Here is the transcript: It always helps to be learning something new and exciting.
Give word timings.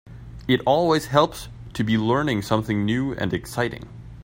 It 0.47 0.61
always 0.65 1.05
helps 1.05 1.47
to 1.75 1.83
be 1.83 1.95
learning 1.95 2.41
something 2.41 2.83
new 2.83 3.13
and 3.13 3.31
exciting. 3.31 3.87